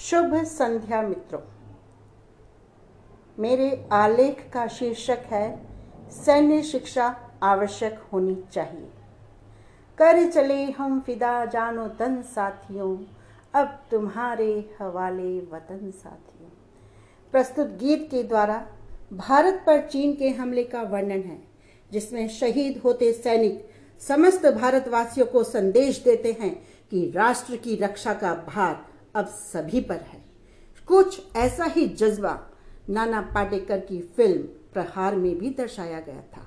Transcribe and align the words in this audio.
शुभ 0.00 0.44
संध्या 0.44 1.02
मित्रों। 1.02 1.40
मेरे 3.38 3.88
आलेख 3.92 4.50
का 4.54 4.66
शीर्षक 4.66 5.18
है, 5.26 5.66
सैन्य 6.10 6.62
शिक्षा 6.62 7.30
आवश्यक 7.42 8.02
होनी 8.12 8.44
चाहिए। 8.52 8.90
कर 9.98 10.30
चले 10.30 10.64
हम 10.64 11.00
फिदा, 11.00 11.44
जानो 11.44 11.88
तन 11.88 12.22
साथियों, 12.22 13.04
अब 13.54 13.82
तुम्हारे 13.90 14.76
हवाले 14.80 15.38
वतन 15.38 15.90
साथियों। 15.90 16.50
प्रस्तुत 17.32 17.66
गीत 17.66 18.08
के 18.10 18.22
द्वारा 18.22 18.66
भारत 19.12 19.62
पर 19.66 19.80
चीन 19.80 20.14
के 20.14 20.28
हमले 20.28 20.64
का 20.64 20.82
वर्णन 20.82 21.20
है, 21.22 21.42
जिसमें 21.92 22.28
शहीद 22.28 22.78
होते 22.84 23.12
सैनिक 23.12 23.68
समस्त 24.00 24.46
भारतवासियों 24.46 25.26
को 25.26 25.44
संदेश 25.44 26.02
देते 26.02 26.32
हैं 26.40 26.68
कि 26.90 27.12
राष्ट्र 27.16 27.56
की 27.56 27.76
रक्षा 27.76 28.14
का 28.14 28.34
भार 28.34 28.87
अब 29.14 29.26
सभी 29.26 29.80
पर 29.80 30.00
है। 30.02 30.24
कुछ 30.88 31.20
ऐसा 31.36 31.64
ही 31.66 31.86
जज्बा 31.88 32.38
नाना 32.90 33.20
पाटेकर 33.34 33.78
की 33.80 34.00
फ़िल्म 34.16 34.42
प्रहार 34.72 35.16
में 35.16 35.38
भी 35.38 35.50
दर्शाया 35.50 36.00
गया 36.00 36.22
था। 36.36 36.46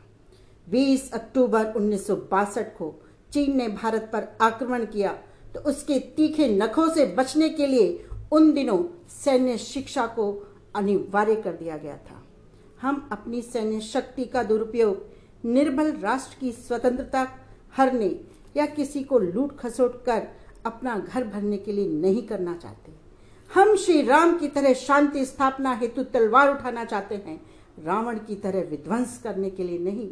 20 0.68 1.12
अक्टूबर 1.14 1.74
उन्नीस 1.74 2.08
को 2.10 2.94
चीन 3.34 3.58
ने 3.58 3.68
भारत 3.68 4.10
पर 4.14 4.28
आक्रमण 4.42 4.86
किया 4.86 5.12
तो 5.54 5.60
उसके 5.62 6.00
तीखे 6.18 6.48
नखों 6.50 6.90
से 6.90 7.06
बचने 7.18 7.50
के 7.50 7.68
लिए 7.68 8.06
उन 8.32 8.52
दिनों 8.54 8.84
सैन्य 9.14 9.58
शिक्षा 9.58 10.06
को 10.08 10.32
अनिवार्य 10.76 11.36
कर 11.36 11.54
दिया 11.54 11.78
गया 11.78 11.98
था। 11.98 12.22
हम 12.82 13.08
अपनी 13.12 13.42
सैन्य 13.42 13.80
शक्ति 13.82 14.26
का 14.26 14.44
दुरुपयोग, 14.44 15.06
निर्बल 15.46 15.92
राष्ट्र 15.94 16.38
की 16.40 16.52
स्वतंत्रता 16.52 17.28
हरने 17.76 18.10
या 18.58 18.66
किसी 18.66 19.04
को 19.04 19.20
लूट 19.20 19.58
खसोट 19.60 20.04
कर 20.06 20.28
अपना 20.66 20.98
घर 20.98 21.24
भरने 21.24 21.58
के 21.58 21.72
लिए 21.72 21.88
नहीं 21.92 22.22
करना 22.22 22.56
चाहते। 22.58 22.92
हम 23.52 23.76
श्री 23.76 24.02
राम 24.02 24.38
की 24.38 24.48
तरह 24.48 24.74
शांति 24.74 25.26
स्थापना 25.26 25.74
हेतु 25.74 26.04
तलवार 26.04 26.50
उठाना 26.50 26.86
चाहते 26.86 27.16
हैं। 27.16 27.40
रावण 27.84 28.18
की 28.18 28.36
तरह 28.36 28.62
विध्वंस 28.62 29.20
करने 29.24 29.50
के 29.50 29.64
लिए 29.64 29.80
नहीं। 29.80 30.10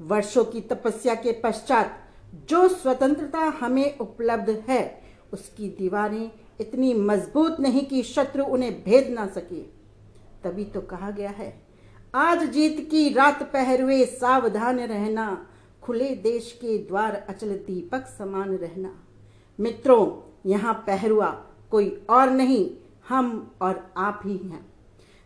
वर्षों 0.00 0.44
की 0.44 0.60
तपस्या 0.60 1.14
के 1.14 1.32
पश्चात 1.32 1.98
जो 2.48 2.66
स्वतंत्रता 2.68 3.38
हमें 3.60 3.98
उपलब्ध 3.98 4.50
है, 4.68 5.02
उसकी 5.32 5.68
दीवारें 5.68 6.30
इतनी 6.60 6.94
मज़बूत 6.94 7.60
नहीं 7.60 7.84
कि 7.86 8.02
शत्रु 8.02 8.44
उन्हें 8.44 8.72
भेद 8.84 9.08
ना 9.10 9.26
सके। 9.26 9.60
तभी 10.42 10.64
तो 10.64 10.80
कहा 10.80 11.10
गया 11.10 11.30
है, 11.30 11.54
आज 12.14 12.44
जीत 12.44 12.80
की 12.90 13.08
रात 13.08 13.42
पहरुए 13.42 14.04
सावधान 14.06 14.80
रहना, 14.80 15.46
खुले 15.82 16.14
देश 16.14 16.52
के 16.52 16.78
द्वार 16.78 17.14
अचल 17.28 17.54
दीपक 17.56 18.06
समान 18.18 18.56
रहना। 18.56 18.94
मित्रों, 19.58 20.06
यहाँ 20.46 20.74
पहरुआ 20.86 21.30
कोई 21.70 21.88
और 22.10 22.30
नहीं, 22.30 22.68
हम 23.08 23.50
और 23.62 23.92
आप 23.96 24.20
ही 24.24 24.36
हैं। 24.38 24.66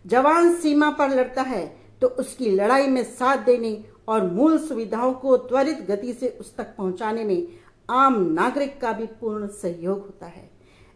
जवान 0.04 0.54
सीमा 0.54 0.90
पर 0.90 1.10
लड़ता 1.10 1.42
है 1.42 1.66
तो 2.02 2.06
उसकी 2.20 2.50
लड़ाई 2.50 2.86
में 2.86 3.02
साथ 3.04 3.44
देने 3.44 3.72
और 4.08 4.26
मूल 4.26 4.58
सुविधाओं 4.58 5.12
को 5.14 5.36
त्वरित 5.38 5.80
गति 5.88 6.12
से 6.12 6.28
उस 6.40 6.54
तक 6.56 6.74
पहुँचाने 6.76 7.24
में 7.24 7.46
आम 7.88 8.20
नागरिक 8.32 8.80
का 8.80 8.92
भी 8.92 9.06
पूर्ण 9.20 9.46
सहयोग 9.48 9.98
होता 9.98 10.26
है। 10.26 10.50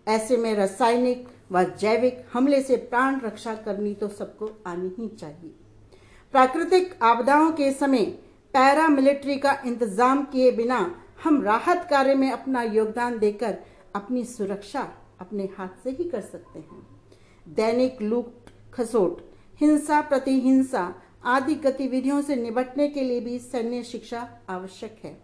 ऐसे 0.06 0.36
में 0.36 0.54
रासायनिक 0.54 1.26
व 1.52 1.62
जैविक 1.80 2.24
हमले 2.32 2.60
से 2.62 2.76
प्राण 2.76 3.20
रक्षा 3.20 3.54
करनी 3.56 3.94
तो 3.94 4.08
सबको 4.08 4.50
आनी 4.66 4.94
ही 4.98 5.08
चाहिए। 5.10 5.54
प्राकृतिक 6.34 6.98
आपदाओं 7.02 7.50
के 7.52 7.70
समय 7.72 8.04
पैरा 8.54 8.86
मिलिट्री 8.88 9.36
का 9.36 9.56
इंतज़ाम 9.66 10.22
किए 10.24 10.50
बिना 10.52 10.80
हम 11.24 11.42
राहत 11.42 11.86
कार्य 11.90 12.14
में 12.14 12.30
अपना 12.32 12.62
योगदान 12.62 13.18
देकर 13.18 13.56
अपनी 13.94 14.24
सुरक्षा 14.24 14.88
अपने 15.20 15.48
हाथ 15.58 15.82
से 15.84 15.90
ही 15.90 16.04
कर 16.04 16.20
सकते 16.20 16.58
हैं। 16.58 16.86
दैनिक 17.46 18.00
लूट, 18.02 18.50
खसोट, 18.74 19.20
हिंसा 19.60 20.00
प्रति 20.00 20.40
हिंसा 20.40 20.94
आदि 21.24 21.54
गतिविधियों 21.54 22.20
से 22.22 22.36
निपटने 22.36 22.88
के 22.88 23.02
लिए 23.02 23.20
भी 23.20 23.38
सैन्य 23.38 23.82
शिक्षा 23.82 24.28
आवश्यक 24.48 25.00
है, 25.04 25.16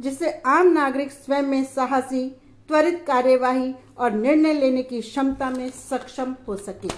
जिससे 0.00 0.30
आम 0.46 0.66
नागरिक 0.66 1.12
स्वयं 1.12 1.42
में 1.42 1.64
साहसी, 1.64 2.28
त्वरित 2.68 3.04
कार्यवाही 3.06 3.74
और 3.98 4.12
निर्णय 4.12 4.52
लेने 4.52 4.82
की 4.82 5.00
क्षमता 5.00 5.50
में 5.50 5.68
सक्षम 5.70 6.34
हो 6.48 6.56
सके। 6.56 6.88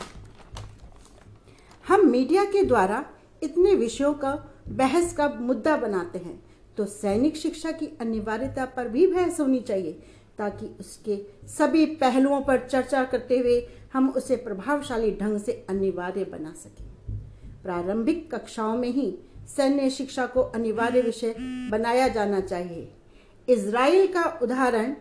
हम 1.86 2.06
मीडिया 2.06 2.44
के 2.44 2.64
द्वारा 2.64 3.04
इतने 3.42 3.74
विषयों 3.74 4.12
का 4.14 4.32
बहस 4.68 5.12
का 5.12 5.28
मुद्दा 5.40 5.76
बनाते 5.76 6.18
हैं 6.18 6.42
तो 6.76 6.84
सैनिक 6.86 7.36
शिक्षा 7.36 7.70
की 7.72 7.86
अनिवार्यता 8.00 8.64
पर 8.66 8.88
भी 8.88 9.06
बहस 9.06 9.40
होनी 9.40 9.60
चाहिए, 9.60 9.92
ताकि 10.38 10.66
उसके 10.80 11.16
सभी 11.48 11.84
पहलुओं 11.96 12.40
पर 12.40 12.66
चर्चा 12.66 13.04
करते 13.04 13.38
हुए 13.38 13.60
हम 13.92 14.08
उसे 14.10 14.36
प्रभावशाली 14.36 15.10
ढंग 15.10 15.38
से 15.40 15.52
अनिवार्य 15.70 16.24
बना 16.24 16.52
सकें। 16.54 16.84
प्रारंभिक 17.62 18.34
कक्षाओं 18.34 18.76
में 18.76 18.88
ही 18.88 19.14
सैन्य 19.46 19.90
शिक्षा 19.90 20.26
को 20.26 20.42
अनिवार्य 20.42 21.00
विषय 21.00 21.34
बनाया 21.70 22.08
जाना 22.08 22.40
चाहिए। 22.40 22.92
इसराइल 23.48 24.06
का 24.06 24.24
उदाहरण 24.42 24.94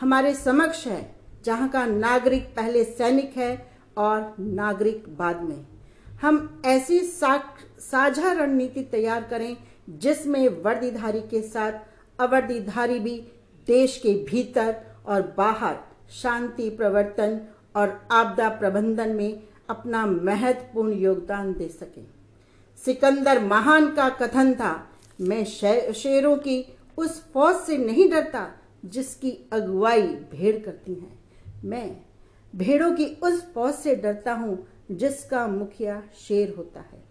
हमारे 0.00 0.34
समक्ष 0.34 0.86
है, 0.86 1.14
जहाँ 1.44 1.68
का 1.68 1.84
नागरिक 1.86 2.44
पहले 2.56 2.84
सैनिक 2.84 3.36
है 3.36 3.66
और 3.98 4.34
नागरिक 4.40 5.04
बाद 5.18 5.42
में। 5.42 5.66
हम 6.22 6.62
ऐसी 6.66 7.00
साझा 7.00 8.32
रणनीति 8.32 8.82
तैयार 8.82 9.22
करें 9.30 9.56
जिसमें 9.88 10.48
वर्दीधारी 10.64 11.20
के 11.20 11.42
साथ 11.42 11.72
अवर्दीधारी 12.18 12.98
भी 12.98 13.16
देश 13.68 13.96
के 13.98 14.14
भीतर 14.24 14.76
और 15.06 15.22
बाहर 15.36 15.76
शांति 16.12 16.68
प्रवर्तन 16.70 17.40
और 17.76 18.00
आपदा 18.10 18.48
प्रबंधन 18.48 19.10
में 19.10 19.42
अपना 19.70 20.04
महत्वपूर्ण 20.06 20.92
योगदान 20.92 21.52
दे 21.52 21.68
सके। 21.68 22.02
सिकंदर 22.78 23.42
महान 23.42 23.94
का 23.94 24.08
कथन 24.12 24.54
था, 24.54 24.88
मैं 25.20 25.44
शेरों 25.44 26.36
की 26.36 26.64
उस 26.98 27.22
फौज 27.32 27.56
से 27.56 27.76
नहीं 27.78 28.08
डरता 28.10 28.48
जिसकी 28.84 29.30
अगुवाई 29.52 30.02
भेड़ 30.02 30.56
करती 30.58 30.94
है। 30.94 31.10
मैं 31.64 31.96
भेड़ों 32.52 32.90
की 32.92 33.06
उस 33.22 33.42
फौज 33.52 33.74
से 33.74 33.94
डरता 33.96 34.32
हूँ 34.32 34.66
जिसका 34.90 35.46
मुखिया 35.46 36.02
शेर 36.18 36.54
होता 36.58 36.80
है। 36.80 37.02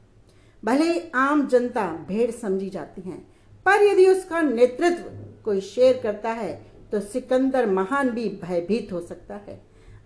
भले 0.64 1.00
आम 1.16 1.48
जनता 1.48 1.86
भेड़ 2.08 2.32
समझी 2.32 2.70
जाती 2.70 3.02
हैं, 3.02 3.20
पर 3.66 3.84
यदि 3.84 4.08
उसका 4.08 4.42
नेतृत्व 4.42 5.12
कोई 5.46 5.62
शेर 5.62 6.00
करता 6.04 6.32
है 6.32 6.54
तो 6.92 7.00
सिकंदर 7.02 7.66
महान 7.66 8.10
भी 8.10 8.28
भयभीत 8.44 8.92
हो 8.92 9.02
सकता 9.02 9.36
है। 9.48 9.62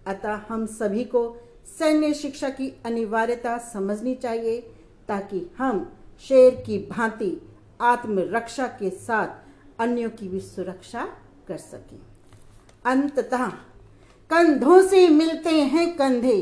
अतः 0.08 0.42
हम 0.50 0.66
सभी 0.66 1.04
को 1.06 1.22
सैन्य 1.78 2.14
शिक्षा 2.14 2.50
की 2.50 2.72
अनिवार्यता 2.86 3.58
समझनी 3.74 4.16
चाहिए, 4.16 4.60
ताकि 5.08 5.46
हम 5.58 5.86
शेर 6.24 6.56
की 6.66 6.78
भांति 6.90 7.32
आत्मरक्षा 7.82 8.68
के 8.80 8.90
साथ 8.90 9.82
अन्यों 9.82 10.10
की 10.10 10.28
भी 10.28 10.40
सुरक्षा 10.40 11.08
कर 11.48 11.58
सकें। 11.58 12.00
अंततः 12.86 13.48
कंधों 14.32 14.82
से 14.84 15.08
मिलते 15.10 15.50
हैं 15.50 15.96
कंधे 15.98 16.42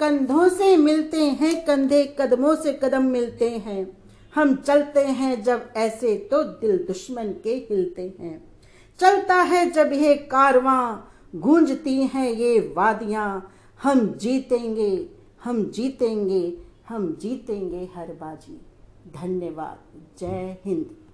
कंधों 0.00 0.48
से 0.48 0.76
मिलते 0.76 1.24
हैं, 1.24 1.66
कंधे 1.66 2.16
कदमों 2.18 2.54
से 2.56 2.72
कदम 2.72 3.02
मिलते 3.02 3.50
हैं। 3.50 4.04
हम 4.34 4.56
चलते 4.56 5.00
हैं 5.00 5.42
जब 5.42 5.72
ऐसे 5.76 6.16
तो 6.16 6.42
दिल 6.42 6.76
दुश्मन 6.78 7.34
के 7.44 7.66
हिलते 7.70 8.02
हैं। 8.20 8.60
चलता 8.98 9.34
है 9.34 9.70
जब 9.70 9.92
ये 9.92 10.14
कारवां, 10.14 11.00
गूंजती 11.40 12.02
हैं 12.02 12.30
ये 12.30 12.74
वादियाँ। 12.76 13.52
हम 13.82 14.14
जीतेंगे 14.14 15.08
हम 15.44 15.70
जीतेंगे 15.70 16.58
हम 16.88 17.16
जीतेंगे 17.20 17.88
हर 17.94 18.06
बाजी। 18.06 18.60
धन्यवाद। 19.16 19.78
जय 20.18 20.56
हिंद। 20.64 21.05